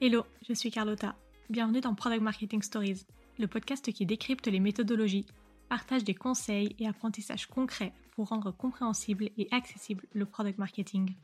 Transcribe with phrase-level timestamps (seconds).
[0.00, 1.14] Hello, je suis Carlotta.
[1.48, 3.06] Bienvenue dans Product Marketing Stories,
[3.38, 5.24] le podcast qui décrypte les méthodologies,
[5.68, 11.14] partage des conseils et apprentissages concrets pour rendre compréhensible et accessible le product marketing.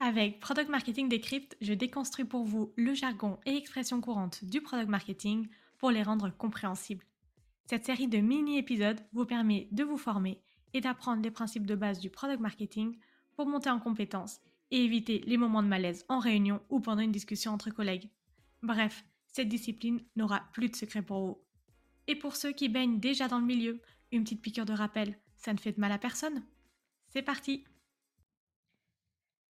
[0.00, 4.90] Avec Product Marketing Decrypt, je déconstruis pour vous le jargon et expressions courantes du product
[4.90, 5.48] marketing
[5.78, 7.06] pour les rendre compréhensibles.
[7.70, 10.42] Cette série de mini-épisodes vous permet de vous former
[10.74, 12.98] et d'apprendre les principes de base du product marketing
[13.34, 14.40] pour monter en compétences
[14.70, 18.10] et éviter les moments de malaise en réunion ou pendant une discussion entre collègues.
[18.62, 21.38] Bref, cette discipline n'aura plus de secret pour vous.
[22.06, 23.80] Et pour ceux qui baignent déjà dans le milieu,
[24.12, 26.42] une petite piqûre de rappel, ça ne fait de mal à personne.
[27.08, 27.64] C'est parti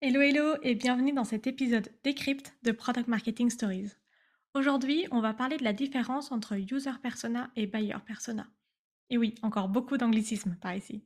[0.00, 3.90] Hello hello et bienvenue dans cet épisode Decrypt de Product Marketing Stories.
[4.54, 8.46] Aujourd'hui, on va parler de la différence entre user persona et buyer persona.
[9.10, 11.04] Et oui, encore beaucoup d'anglicisme par ici.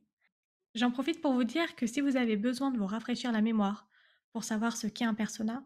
[0.74, 3.88] J'en profite pour vous dire que si vous avez besoin de vous rafraîchir la mémoire
[4.32, 5.64] pour savoir ce qu'est un persona,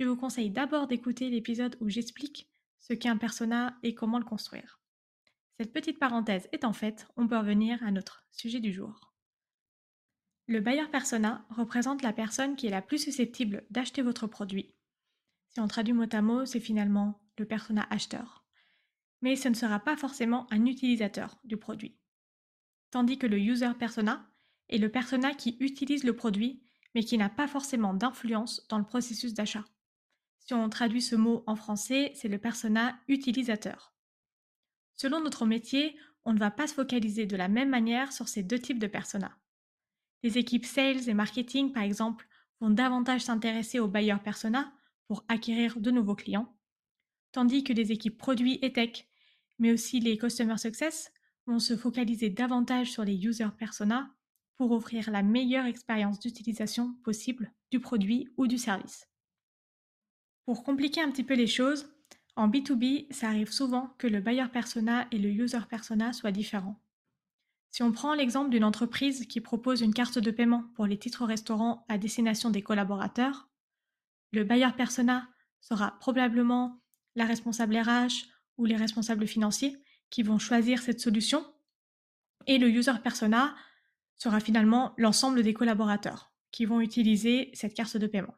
[0.00, 4.24] je vous conseille d'abord d'écouter l'épisode où j'explique ce qu'est un persona et comment le
[4.24, 4.80] construire.
[5.58, 9.12] Cette petite parenthèse étant faite, on peut revenir à notre sujet du jour.
[10.46, 14.74] Le buyer persona représente la personne qui est la plus susceptible d'acheter votre produit.
[15.48, 18.46] Si on traduit mot à mot, c'est finalement le persona acheteur.
[19.20, 21.98] Mais ce ne sera pas forcément un utilisateur du produit.
[22.90, 24.30] Tandis que le user persona
[24.68, 26.62] est le persona qui utilise le produit
[26.94, 29.64] mais qui n'a pas forcément d'influence dans le processus d'achat.
[30.38, 33.92] Si on traduit ce mot en français, c'est le persona utilisateur.
[34.94, 38.42] Selon notre métier, on ne va pas se focaliser de la même manière sur ces
[38.42, 39.36] deux types de personas.
[40.22, 42.26] Les équipes sales et marketing, par exemple,
[42.60, 44.72] vont davantage s'intéresser aux buyer persona
[45.06, 46.54] pour acquérir de nouveaux clients,
[47.32, 49.06] tandis que les équipes produits et tech,
[49.58, 51.12] mais aussi les customer success,
[51.46, 54.14] vont se focaliser davantage sur les user persona
[54.58, 59.08] pour offrir la meilleure expérience d'utilisation possible du produit ou du service.
[60.44, 61.88] Pour compliquer un petit peu les choses,
[62.34, 66.80] en B2B, ça arrive souvent que le buyer persona et le user persona soient différents.
[67.70, 71.24] Si on prend l'exemple d'une entreprise qui propose une carte de paiement pour les titres
[71.24, 73.48] restaurants à destination des collaborateurs,
[74.32, 75.28] le buyer persona
[75.60, 76.80] sera probablement
[77.14, 78.26] la responsable RH
[78.56, 79.76] ou les responsables financiers
[80.10, 81.44] qui vont choisir cette solution
[82.46, 83.54] et le user persona
[84.18, 88.34] sera finalement l'ensemble des collaborateurs qui vont utiliser cette carte de paiement.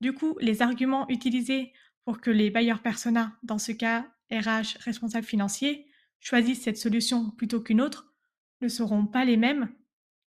[0.00, 1.72] Du coup, les arguments utilisés
[2.04, 5.86] pour que les bailleurs persona, dans ce cas RH, responsable financier,
[6.20, 8.12] choisissent cette solution plutôt qu'une autre,
[8.60, 9.72] ne seront pas les mêmes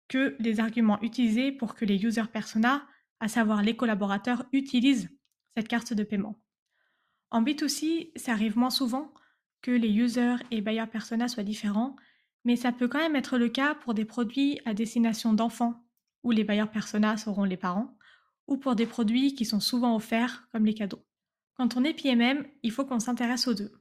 [0.07, 2.87] que les arguments utilisés pour que les user persona,
[3.19, 5.09] à savoir les collaborateurs, utilisent
[5.55, 6.41] cette carte de paiement.
[7.31, 9.13] En B2C, ça arrive moins souvent
[9.61, 11.95] que les users et bailleurs persona soient différents
[12.45, 15.83] mais ça peut quand même être le cas pour des produits à destination d'enfants,
[16.23, 17.97] où les bailleurs persona seront les parents,
[18.47, 21.03] ou pour des produits qui sont souvent offerts comme les cadeaux.
[21.55, 23.71] Quand on est PMM, il faut qu'on s'intéresse aux deux,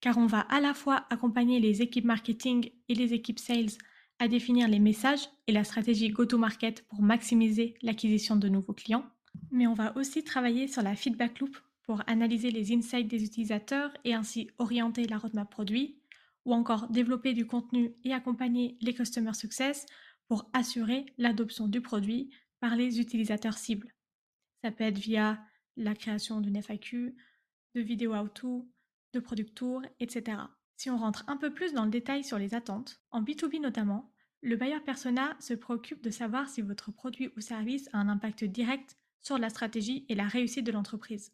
[0.00, 3.78] car on va à la fois accompagner les équipes marketing et les équipes sales
[4.18, 9.04] à définir les messages et la stratégie go-to-market pour maximiser l'acquisition de nouveaux clients,
[9.52, 13.92] mais on va aussi travailler sur la feedback loop pour analyser les insights des utilisateurs
[14.04, 16.00] et ainsi orienter la roadmap produit
[16.48, 19.84] ou encore développer du contenu et accompagner les Customer Success
[20.28, 23.92] pour assurer l'adoption du produit par les utilisateurs cibles.
[24.62, 25.38] Ça peut être via
[25.76, 27.14] la création d'une FAQ,
[27.74, 28.66] de vidéos how-to,
[29.12, 30.38] de product tour, etc.
[30.76, 34.10] Si on rentre un peu plus dans le détail sur les attentes, en B2B notamment,
[34.40, 38.44] le buyer persona se préoccupe de savoir si votre produit ou service a un impact
[38.44, 41.30] direct sur la stratégie et la réussite de l'entreprise.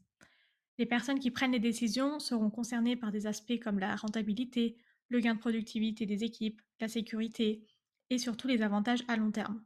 [0.77, 4.77] Les personnes qui prennent les décisions seront concernées par des aspects comme la rentabilité,
[5.09, 7.66] le gain de productivité des équipes, la sécurité
[8.10, 9.65] et surtout les avantages à long terme.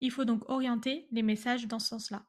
[0.00, 2.26] Il faut donc orienter les messages dans ce sens-là.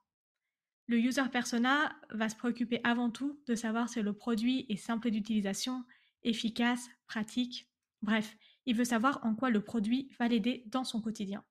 [0.87, 5.09] Le user persona va se préoccuper avant tout de savoir si le produit est simple
[5.09, 5.85] d'utilisation,
[6.23, 7.69] efficace, pratique,
[8.01, 8.35] bref,
[8.65, 11.43] il veut savoir en quoi le produit va l'aider dans son quotidien.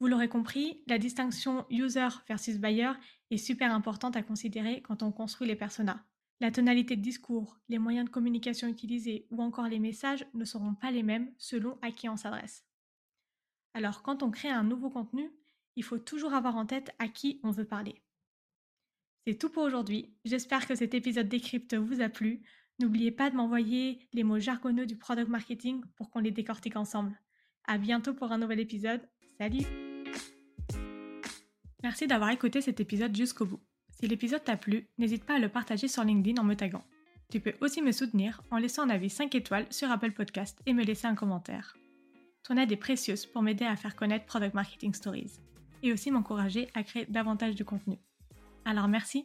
[0.00, 2.92] Vous l'aurez compris, la distinction user versus buyer
[3.30, 6.04] est super importante à considérer quand on construit les personas.
[6.40, 10.74] La tonalité de discours, les moyens de communication utilisés ou encore les messages ne seront
[10.74, 12.64] pas les mêmes selon à qui on s'adresse.
[13.72, 15.30] Alors quand on crée un nouveau contenu,
[15.76, 18.02] il faut toujours avoir en tête à qui on veut parler.
[19.26, 20.14] C'est tout pour aujourd'hui.
[20.24, 22.42] J'espère que cet épisode décrypte vous a plu.
[22.78, 27.18] N'oubliez pas de m'envoyer les mots jargonneux du product marketing pour qu'on les décortique ensemble.
[27.64, 29.08] À bientôt pour un nouvel épisode.
[29.38, 29.64] Salut!
[31.82, 33.60] Merci d'avoir écouté cet épisode jusqu'au bout.
[34.04, 36.84] Si l'épisode t'a plu, n'hésite pas à le partager sur LinkedIn en me taguant.
[37.30, 40.74] Tu peux aussi me soutenir en laissant un avis 5 étoiles sur Apple Podcast et
[40.74, 41.74] me laisser un commentaire.
[42.42, 45.40] Ton aide est précieuse pour m'aider à faire connaître Product Marketing Stories
[45.82, 47.96] et aussi m'encourager à créer davantage de contenu.
[48.66, 49.24] Alors merci